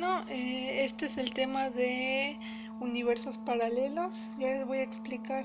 Bueno, 0.00 0.24
eh, 0.30 0.84
este 0.84 1.04
es 1.04 1.18
el 1.18 1.34
tema 1.34 1.68
de 1.68 2.38
universos 2.80 3.36
paralelos. 3.36 4.24
Ya 4.38 4.48
les 4.48 4.66
voy 4.66 4.78
a 4.78 4.82
explicar 4.84 5.44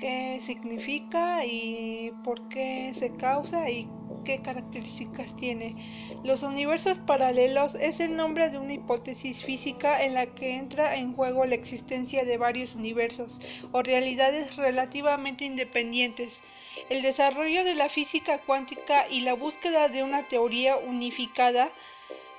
qué 0.00 0.38
significa 0.40 1.44
y 1.44 2.10
por 2.24 2.48
qué 2.48 2.92
se 2.94 3.14
causa 3.14 3.68
y 3.68 3.86
qué 4.24 4.40
características 4.40 5.36
tiene. 5.36 5.76
Los 6.24 6.42
universos 6.44 6.98
paralelos 6.98 7.74
es 7.74 8.00
el 8.00 8.16
nombre 8.16 8.48
de 8.48 8.56
una 8.56 8.72
hipótesis 8.72 9.44
física 9.44 10.02
en 10.02 10.14
la 10.14 10.34
que 10.34 10.56
entra 10.56 10.96
en 10.96 11.12
juego 11.12 11.44
la 11.44 11.54
existencia 11.54 12.24
de 12.24 12.38
varios 12.38 12.74
universos 12.76 13.38
o 13.72 13.82
realidades 13.82 14.56
relativamente 14.56 15.44
independientes. 15.44 16.42
El 16.88 17.02
desarrollo 17.02 17.64
de 17.64 17.74
la 17.74 17.90
física 17.90 18.38
cuántica 18.38 19.06
y 19.10 19.20
la 19.20 19.34
búsqueda 19.34 19.88
de 19.88 20.02
una 20.02 20.26
teoría 20.26 20.78
unificada 20.78 21.70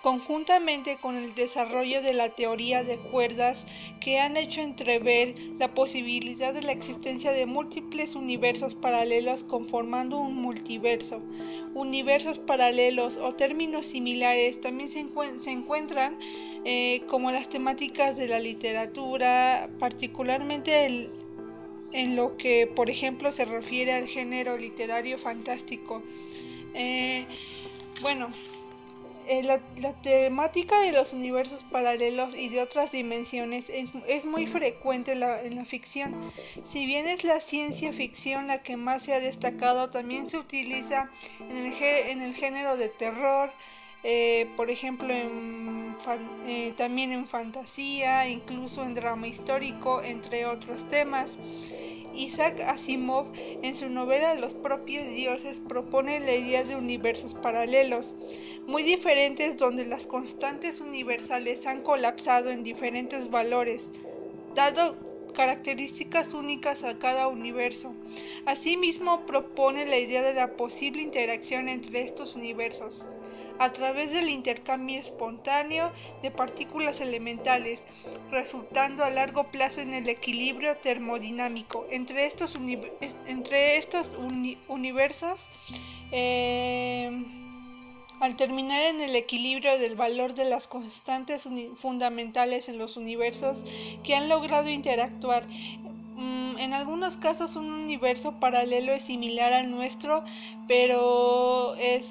conjuntamente 0.06 0.98
con 0.98 1.16
el 1.16 1.34
desarrollo 1.34 2.00
de 2.04 2.14
la 2.14 2.30
teoría 2.30 2.84
de 2.84 3.00
cuerdas 3.00 3.66
que 4.00 4.20
han 4.20 4.38
hecho 4.38 4.62
entrever 4.62 5.34
la 5.58 5.74
posibilidad 5.74 6.54
de 6.54 6.62
la 6.62 6.74
existencia 6.74 7.32
de 7.32 7.48
múltiples 7.48 8.14
universos 8.14 8.76
paralelos 8.76 9.44
conformando 9.44 10.20
un 10.20 10.36
multiverso. 10.36 11.24
Universos 11.74 12.38
paralelos 12.38 13.18
o 13.18 13.34
términos 13.34 13.88
similares 13.88 14.62
también 14.62 14.90
se, 14.90 15.00
encuentran 15.50 16.20
eh, 16.66 17.02
como 17.08 17.32
las 17.32 17.50
temáticas 17.50 18.16
de 18.16 18.28
la 18.28 18.40
literatura, 18.40 19.72
particularmente 19.80 21.10
en 21.94 22.16
lo 22.16 22.38
que, 22.38 22.68
por 22.68 22.92
ejemplo, 22.92 23.32
se 23.32 23.46
refiere 23.46 23.94
al 23.94 24.08
género 24.08 24.56
literario 24.56 25.18
fantástico. 25.18 26.04
Eh, 26.76 27.26
bueno, 28.04 28.30
eh, 29.28 29.44
la, 29.44 29.60
temática 30.02 30.80
de 30.82 30.92
los 30.92 31.14
universos 31.14 31.64
paralelos 31.64 32.36
y 32.36 32.50
de 32.50 32.62
otras 32.62 32.92
dimensiones 32.92 33.70
es, 33.70 34.26
muy 34.26 34.48
frecuente 34.48 35.14
en 35.14 35.20
la, 35.22 35.66
ficción. 35.66 36.16
Si 36.64 36.86
bien 36.86 37.08
es 37.08 37.24
la 37.24 37.40
ciencia 37.40 37.92
ficción 37.92 38.48
la 38.48 38.62
que 38.62 38.78
más 38.78 39.04
se 39.04 39.14
ha 39.14 39.20
destacado, 39.20 39.90
también 39.90 40.30
se 40.30 40.38
utiliza 40.38 41.10
en 41.40 41.58
el, 41.58 41.74
en 41.74 42.22
el 42.22 42.34
género 42.36 42.78
de 42.78 42.90
terror, 42.90 43.52
eh, 44.08 44.48
por 44.56 44.70
ejemplo, 44.70 45.12
eh, 46.46 46.74
también 46.78 47.12
en 47.12 47.28
fantasía, 47.28 48.30
incluso 48.30 48.84
en 48.84 48.94
drama 48.94 49.28
histórico, 49.28 50.04
entre 50.04 50.46
otros 50.46 50.88
temas. 50.88 51.40
Isaac 52.14 52.62
Asimov, 52.62 53.32
en 53.36 53.74
su 53.74 53.90
novela 53.90 54.36
Los 54.36 54.54
propios 54.54 55.08
dioses, 55.08 55.60
propone 55.68 56.20
la 56.20 56.36
idea 56.36 56.64
de 56.64 56.76
universos 56.76 57.34
paralelos, 57.34 58.14
muy 58.68 58.84
diferentes 58.84 59.58
donde 59.58 59.86
las 59.86 60.06
constantes 60.06 60.82
universales 60.82 61.66
han 61.66 61.82
colapsado 61.82 62.52
en 62.52 62.64
diferentes 62.64 63.32
valores, 63.32 63.90
dado 64.54 64.96
características 65.34 66.36
únicas 66.36 66.84
a 66.84 67.00
cada 67.00 67.28
universo. 67.28 67.92
Asimismo, 68.46 69.26
propone 69.26 69.88
la 69.88 69.98
idea 69.98 70.22
de 70.22 70.36
la 70.36 70.56
posible 70.56 71.02
interacción 71.02 71.70
entre 71.70 72.04
estos 72.04 72.36
universos 72.36 73.04
a 73.60 73.72
través 73.72 74.12
del 74.12 74.30
intercambio 74.30 75.00
espontáneo 75.00 75.92
de 76.22 76.32
partículas 76.32 77.00
elementales, 77.02 77.84
resultando 78.32 79.04
a 79.04 79.10
largo 79.10 79.52
plazo 79.52 79.82
en 79.82 79.94
el 79.94 80.10
equilibrio 80.10 80.78
termodinámico 80.78 81.86
entre 81.90 82.26
estos, 82.26 82.56
entre 83.26 83.78
estos 83.78 84.12
universos. 84.68 85.48
Eh, 86.12 87.12
al 88.20 88.38
terminar 88.38 88.82
en 88.84 89.02
el 89.02 89.16
equilibrio 89.16 89.78
del 89.78 89.96
valor 89.96 90.34
de 90.36 90.46
las 90.46 90.68
constantes 90.68 91.48
fundamentales 91.76 92.70
en 92.70 92.78
los 92.78 92.98
universos 92.98 93.64
que 94.04 94.16
han 94.16 94.30
logrado 94.30 94.70
interactuar, 94.70 95.46
mm, 95.48 96.58
en 96.58 96.74
algunos 96.74 97.18
casos 97.18 97.56
un 97.56 97.70
universo 97.70 98.40
paralelo 98.40 98.94
es 98.94 99.04
similar 99.04 99.54
al 99.54 99.70
nuestro, 99.70 100.24
pero 100.68 101.76
es 101.76 102.08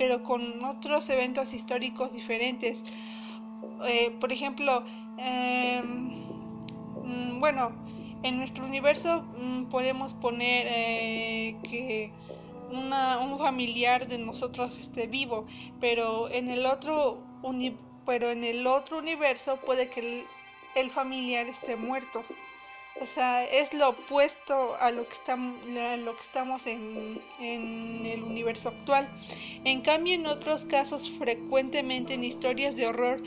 pero 0.00 0.22
con 0.22 0.64
otros 0.64 1.10
eventos 1.10 1.52
históricos 1.52 2.14
diferentes. 2.14 2.82
Eh, 3.86 4.10
por 4.18 4.32
ejemplo, 4.32 4.82
em, 5.18 6.08
mm, 7.04 7.38
bueno, 7.38 7.72
en 8.22 8.38
nuestro 8.38 8.64
universo 8.64 9.20
mm, 9.20 9.66
podemos 9.66 10.14
poner 10.14 10.66
eh, 10.70 11.56
que 11.64 12.14
un 12.70 13.38
familiar 13.38 14.08
de 14.08 14.16
nosotros 14.16 14.78
esté 14.78 15.06
vivo, 15.06 15.44
pero 15.80 16.30
en 16.30 16.48
el 16.48 16.64
otro 16.64 17.22
pero 18.06 18.30
en 18.30 18.42
el 18.42 18.66
otro 18.66 18.98
universo 18.98 19.60
puede 19.60 19.90
que 19.90 20.28
el 20.74 20.90
familiar 20.90 21.46
esté 21.46 21.76
muerto. 21.76 22.24
O 23.00 23.06
sea, 23.06 23.44
es 23.44 23.72
lo 23.72 23.88
opuesto 23.90 24.76
a 24.78 24.90
lo 24.90 25.08
que, 25.08 25.14
estamos, 25.14 26.66
en, 26.66 27.22
el 27.38 28.22
universo 28.22 28.68
actual. 28.68 29.08
En 29.64 29.80
cambio, 29.80 30.14
en 30.14 30.26
otros 30.26 30.66
casos, 30.66 31.10
frecuentemente 31.18 32.12
en 32.12 32.24
historias 32.24 32.76
de 32.76 32.86
horror, 32.86 33.22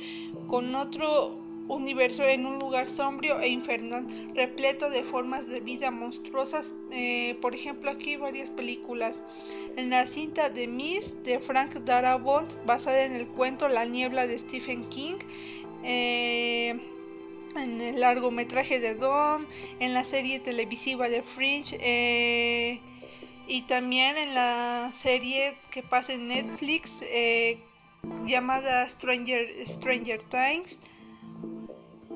con 0.47 0.75
otro 0.75 1.39
universo 1.67 2.23
en 2.23 2.45
un 2.45 2.59
lugar 2.59 2.87
sombrío 2.87 3.39
e 3.39 3.47
infernal, 3.47 4.05
repleto 4.35 4.91
de 4.91 5.03
formas 5.03 5.47
de 5.47 5.59
vida 5.59 5.89
monstruosas. 5.89 6.71
Eh, 6.91 7.35
por 7.41 7.55
ejemplo, 7.55 7.89
aquí 7.89 8.15
varias 8.15 8.51
películas. 8.51 9.23
En 9.75 9.89
la 9.89 10.05
cinta 10.05 10.51
de 10.51 10.67
Miss 10.67 11.15
de 11.23 11.39
Frank 11.39 11.73
Darabont, 11.77 12.53
basada 12.65 13.05
en 13.05 13.13
el 13.13 13.27
cuento 13.27 13.67
La 13.67 13.85
niebla 13.85 14.27
de 14.27 14.37
Stephen 14.37 14.87
King. 14.89 15.15
Eh, 15.83 16.79
en 17.55 17.81
el 17.81 17.99
largometraje 17.99 18.79
de 18.79 18.95
Dom, 18.95 19.45
en 19.79 19.93
la 19.93 20.03
serie 20.03 20.39
televisiva 20.39 21.09
de 21.09 21.21
Fringe 21.23 21.77
eh, 21.79 22.79
y 23.47 23.63
también 23.63 24.17
en 24.17 24.33
la 24.33 24.91
serie 24.91 25.57
que 25.71 25.83
pasa 25.83 26.13
en 26.13 26.27
Netflix 26.27 27.01
eh, 27.03 27.59
llamada 28.25 28.87
Stranger, 28.87 29.65
Stranger 29.65 30.21
Times 30.23 30.79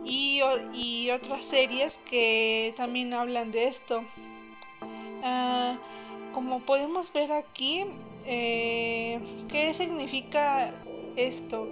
y, 0.06 0.42
y, 0.74 1.10
otras 1.12 1.44
series 1.44 2.00
que 2.10 2.74
también 2.78 3.14
hablan 3.14 3.52
de 3.52 3.68
esto. 3.68 4.04
Ah, 5.24 5.78
como 6.34 6.62
podemos 6.62 7.12
ver 7.12 7.32
aquí, 7.32 7.84
eh, 8.26 9.20
¿qué 9.50 9.74
significa 9.74 10.74
esto? 11.16 11.70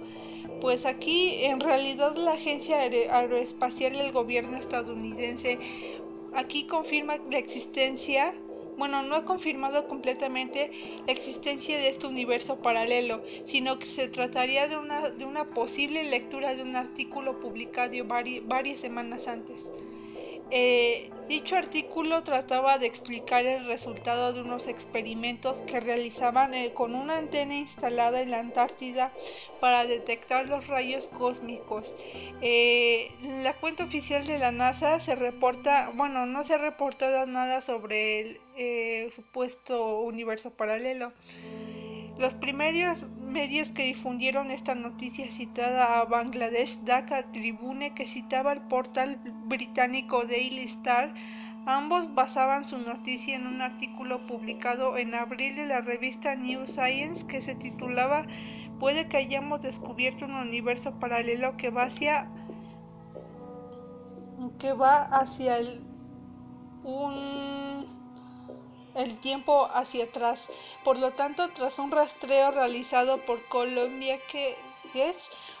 Pues 0.60 0.86
aquí 0.86 1.44
en 1.44 1.60
realidad 1.60 2.16
la 2.16 2.32
Agencia 2.32 2.80
Aeroespacial 2.80 3.92
del 3.92 4.12
gobierno 4.12 4.56
estadounidense 4.56 5.58
aquí 6.34 6.64
confirma 6.64 7.16
la 7.30 7.38
existencia, 7.38 8.34
bueno, 8.76 9.02
no 9.02 9.14
ha 9.16 9.24
confirmado 9.24 9.88
completamente 9.88 10.70
la 11.06 11.12
existencia 11.12 11.78
de 11.78 11.88
este 11.88 12.06
universo 12.06 12.56
paralelo, 12.56 13.22
sino 13.44 13.78
que 13.78 13.86
se 13.86 14.08
trataría 14.08 14.68
de 14.68 14.76
una, 14.76 15.10
de 15.10 15.24
una 15.24 15.50
posible 15.50 16.04
lectura 16.04 16.54
de 16.54 16.62
un 16.62 16.76
artículo 16.76 17.40
publicado 17.40 17.92
varias 18.04 18.80
semanas 18.80 19.28
antes. 19.28 19.70
Eh, 20.50 21.10
dicho 21.28 21.56
artículo 21.56 22.22
trataba 22.22 22.78
de 22.78 22.86
explicar 22.86 23.44
el 23.46 23.66
resultado 23.66 24.32
de 24.32 24.42
unos 24.42 24.68
experimentos 24.68 25.60
que 25.62 25.80
realizaban 25.80 26.54
eh, 26.54 26.72
con 26.72 26.94
una 26.94 27.18
antena 27.18 27.56
instalada 27.56 28.20
en 28.20 28.30
la 28.30 28.38
Antártida 28.38 29.12
para 29.60 29.84
detectar 29.84 30.48
los 30.48 30.68
rayos 30.68 31.08
cósmicos. 31.08 31.96
Eh, 32.40 33.10
la 33.42 33.54
cuenta 33.54 33.84
oficial 33.84 34.24
de 34.24 34.38
la 34.38 34.52
NASA 34.52 35.00
se 35.00 35.16
reporta, 35.16 35.90
bueno, 35.94 36.26
no 36.26 36.44
se 36.44 36.54
ha 36.54 36.58
reportado 36.58 37.26
nada 37.26 37.60
sobre 37.60 38.20
el 38.20 38.40
eh, 38.56 39.08
supuesto 39.10 40.00
universo 40.00 40.50
paralelo. 40.50 41.12
Los 42.18 42.34
primeros 42.34 43.04
medios 43.20 43.72
que 43.72 43.84
difundieron 43.84 44.50
esta 44.50 44.74
noticia 44.74 45.30
citada 45.30 46.00
a 46.00 46.04
Bangladesh 46.06 46.82
Dhaka 46.84 47.30
Tribune 47.32 47.94
que 47.94 48.06
citaba 48.06 48.52
el 48.52 48.62
portal 48.62 49.20
británico 49.46 50.24
Daily 50.24 50.64
Star 50.64 51.12
Ambos 51.66 52.14
basaban 52.14 52.64
su 52.64 52.78
noticia 52.78 53.36
en 53.36 53.46
un 53.46 53.60
artículo 53.60 54.26
publicado 54.26 54.96
en 54.96 55.14
abril 55.14 55.56
de 55.56 55.66
la 55.66 55.80
revista 55.80 56.34
New 56.36 56.66
Science 56.66 57.26
que 57.26 57.42
se 57.42 57.54
titulaba 57.54 58.24
Puede 58.80 59.08
que 59.08 59.18
hayamos 59.18 59.60
descubierto 59.60 60.24
un 60.24 60.34
universo 60.34 60.98
paralelo 60.98 61.56
que 61.56 61.70
va 61.70 61.84
hacia 61.84 62.30
que 64.58 64.72
va 64.72 65.02
hacia 65.02 65.58
el 65.58 65.82
un 66.84 67.95
el 68.96 69.18
tiempo 69.18 69.68
hacia 69.72 70.04
atrás. 70.04 70.48
Por 70.82 70.98
lo 70.98 71.12
tanto, 71.12 71.48
tras 71.50 71.78
un 71.78 71.90
rastreo 71.90 72.50
realizado 72.50 73.24
por 73.24 73.46
Columbia 73.48 74.18
que 74.26 74.56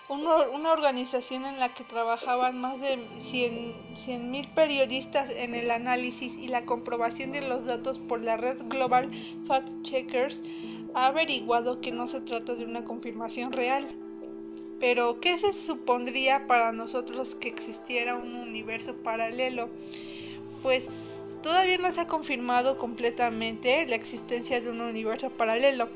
una, 0.08 0.72
organización 0.72 1.44
en 1.44 1.58
la 1.58 1.74
que 1.74 1.84
trabajaban 1.84 2.58
más 2.60 2.80
de 2.80 2.96
100.000 3.16 4.20
mil 4.20 4.48
periodistas 4.52 5.30
en 5.30 5.54
el 5.54 5.70
análisis 5.70 6.36
y 6.36 6.48
la 6.48 6.64
comprobación 6.64 7.32
de 7.32 7.42
los 7.42 7.66
datos 7.66 7.98
por 7.98 8.20
la 8.20 8.36
red 8.36 8.62
global 8.68 9.10
Fact 9.46 9.68
Checkers, 9.82 10.42
ha 10.94 11.06
averiguado 11.06 11.80
que 11.80 11.92
no 11.92 12.06
se 12.06 12.20
trata 12.20 12.54
de 12.54 12.64
una 12.64 12.84
confirmación 12.84 13.52
real. 13.52 13.86
Pero, 14.78 15.20
¿qué 15.20 15.38
se 15.38 15.52
supondría 15.52 16.46
para 16.46 16.72
nosotros 16.72 17.34
que 17.34 17.48
existiera 17.48 18.14
un 18.14 18.34
universo 18.34 18.94
paralelo? 19.02 19.68
Pues 20.62 20.90
todavía 21.42 21.78
no 21.78 21.90
se 21.90 22.02
ha 22.02 22.06
confirmado 22.06 22.78
completamente 22.78 23.86
la 23.86 23.96
existencia 23.96 24.60
de 24.60 24.70
un 24.70 24.80
universo 24.80 25.30
paralelo, 25.30 25.88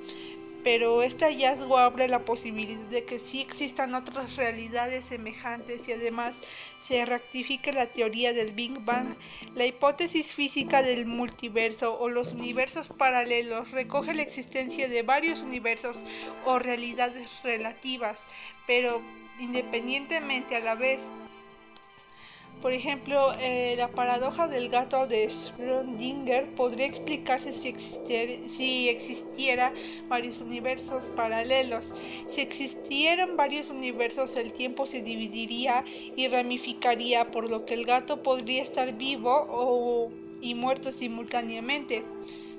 pero 0.63 1.03
este 1.03 1.25
hallazgo 1.25 1.79
abre 1.79 2.09
la 2.09 2.25
posibilidad 2.25 2.85
de 2.89 3.05
que 3.05 3.19
sí 3.19 3.41
existan 3.41 3.95
otras 3.95 4.37
realidades 4.37 5.07
semejantes 5.07 5.89
y 5.89 5.93
además 5.93 6.39
se 6.79 7.05
rectifique 7.07 7.73
la 7.73 7.87
teoría 7.87 8.33
del 8.33 8.53
Big 8.53 8.79
Bang. 8.81 9.15
La 9.55 9.67
hipótesis 9.67 10.35
física 10.35 10.83
del 10.83 11.07
multiverso 11.07 11.99
o 11.99 12.09
los 12.09 12.33
universos 12.33 12.89
paralelos 12.89 13.71
recoge 13.71 14.15
la 14.15 14.23
existencia 14.23 14.89
de 14.89 15.03
varios 15.03 15.41
universos 15.41 16.05
o 16.45 16.59
realidades 16.59 17.43
relativas, 17.43 18.27
pero 18.67 19.03
independientemente 19.39 20.57
a 20.57 20.61
la 20.61 20.75
vez 20.75 21.11
por 22.61 22.73
ejemplo, 22.73 23.33
eh, 23.41 23.75
la 23.79 23.89
paradoja 23.89 24.47
del 24.47 24.69
gato 24.69 25.07
de 25.07 25.27
Schrödinger 25.27 26.55
podría 26.55 26.87
explicarse 26.87 27.53
si, 27.55 27.75
si 28.49 28.89
existiera 28.89 29.73
varios 30.09 30.43
universos 30.43 31.11
paralelos. 31.17 31.93
Si 32.29 32.43
existieran 32.43 33.37
varios 33.37 33.71
universos, 33.71 34.37
el 34.37 34.53
tiempo 34.53 34.85
se 34.85 35.01
dividiría 35.01 35.85
y 36.17 36.29
ramificaría, 36.29 37.31
por 37.31 37.49
lo 37.49 37.65
que 37.65 37.75
el 37.75 37.87
gato 37.87 38.23
podría 38.23 38.63
estar 38.63 38.93
vivo 38.93 39.47
o, 39.49 40.11
y 40.43 40.55
muerto 40.55 40.93
simultáneamente 40.93 42.05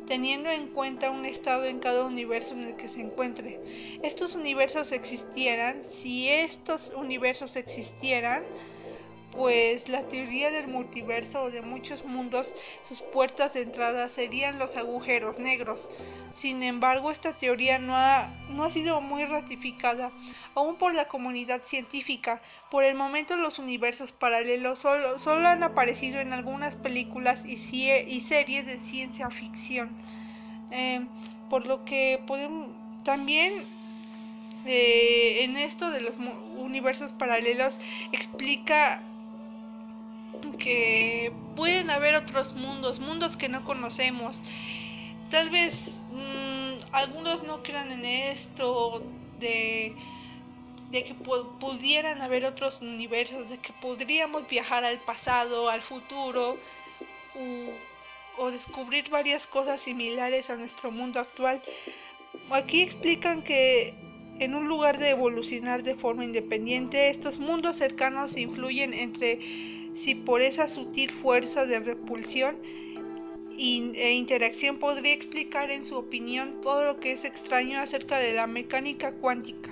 teniendo 0.07 0.49
en 0.49 0.67
cuenta 0.67 1.09
un 1.09 1.25
estado 1.25 1.63
en 1.63 1.79
cada 1.79 2.03
universo 2.03 2.53
en 2.53 2.63
el 2.63 2.75
que 2.75 2.89
se 2.89 2.99
encuentre. 2.99 3.61
Estos 4.03 4.35
universos 4.35 4.91
existieran, 4.91 5.83
si 5.85 6.27
estos 6.27 6.91
universos 6.97 7.55
existieran, 7.55 8.43
pues 9.31 9.87
la 9.87 10.07
teoría 10.07 10.51
del 10.51 10.67
multiverso 10.67 11.43
o 11.43 11.51
de 11.51 11.61
muchos 11.61 12.03
mundos, 12.05 12.53
sus 12.83 13.01
puertas 13.01 13.53
de 13.53 13.61
entrada 13.61 14.09
serían 14.09 14.59
los 14.59 14.75
agujeros 14.77 15.39
negros. 15.39 15.87
Sin 16.33 16.63
embargo, 16.63 17.11
esta 17.11 17.37
teoría 17.37 17.79
no 17.79 17.95
ha, 17.95 18.27
no 18.49 18.63
ha 18.63 18.69
sido 18.69 19.01
muy 19.01 19.25
ratificada, 19.25 20.11
aún 20.55 20.77
por 20.77 20.93
la 20.93 21.07
comunidad 21.07 21.63
científica. 21.63 22.41
Por 22.69 22.83
el 22.83 22.95
momento 22.95 23.35
los 23.35 23.59
universos 23.59 24.11
paralelos 24.11 24.79
solo, 24.79 25.19
solo 25.19 25.47
han 25.47 25.63
aparecido 25.63 26.19
en 26.19 26.33
algunas 26.33 26.75
películas 26.75 27.43
y, 27.45 27.53
y 27.53 28.21
series 28.21 28.65
de 28.65 28.77
ciencia 28.77 29.29
ficción. 29.29 29.97
Eh, 30.71 31.01
por 31.49 31.67
lo 31.67 31.83
que 31.83 32.23
podemos 32.25 32.69
también 33.03 33.65
eh, 34.65 35.43
en 35.43 35.57
esto 35.57 35.89
de 35.89 36.01
los 36.01 36.15
universos 36.55 37.11
paralelos 37.13 37.77
explica 38.11 39.01
que 40.57 41.31
pueden 41.55 41.89
haber 41.89 42.15
otros 42.15 42.53
mundos, 42.53 42.99
mundos 42.99 43.37
que 43.37 43.49
no 43.49 43.63
conocemos. 43.65 44.39
Tal 45.29 45.49
vez 45.49 45.73
mm, 46.11 46.93
algunos 46.93 47.43
no 47.43 47.63
crean 47.63 47.91
en 47.91 48.05
esto 48.05 49.03
de, 49.39 49.95
de 50.91 51.03
que 51.03 51.13
pudieran 51.13 52.21
haber 52.21 52.45
otros 52.45 52.81
universos, 52.81 53.49
de 53.49 53.57
que 53.57 53.73
podríamos 53.73 54.47
viajar 54.47 54.83
al 54.83 54.99
pasado, 54.99 55.69
al 55.69 55.81
futuro, 55.81 56.57
o 58.37 58.51
descubrir 58.51 59.09
varias 59.09 59.47
cosas 59.47 59.81
similares 59.81 60.49
a 60.49 60.55
nuestro 60.55 60.91
mundo 60.91 61.19
actual. 61.19 61.61
Aquí 62.49 62.81
explican 62.81 63.41
que 63.41 63.93
en 64.39 64.55
un 64.55 64.67
lugar 64.67 64.97
de 64.97 65.09
evolucionar 65.09 65.83
de 65.83 65.95
forma 65.95 66.25
independiente, 66.25 67.09
estos 67.09 67.37
mundos 67.37 67.75
cercanos 67.75 68.35
influyen 68.35 68.93
entre 68.93 69.39
si 69.93 70.15
por 70.15 70.41
esa 70.41 70.67
sutil 70.67 71.11
fuerza 71.11 71.65
de 71.65 71.79
repulsión 71.79 72.57
e 73.57 74.13
interacción 74.13 74.79
podría 74.79 75.13
explicar 75.13 75.69
en 75.71 75.85
su 75.85 75.95
opinión 75.95 76.61
todo 76.61 76.83
lo 76.83 76.99
que 76.99 77.11
es 77.11 77.25
extraño 77.25 77.79
acerca 77.79 78.17
de 78.17 78.33
la 78.33 78.47
mecánica 78.47 79.11
cuántica. 79.11 79.69